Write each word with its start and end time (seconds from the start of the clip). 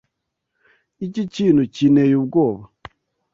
Iki 1.05 1.23
kintu 1.35 1.61
kinteye 1.73 2.13
ubwoba. 2.21 2.63